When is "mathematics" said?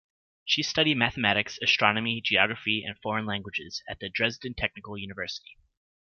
0.97-1.59